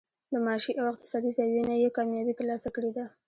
[0.31, 3.05] د معاشي او اقتصادي زاويې نه ئې کاميابي تر لاسه کړې ده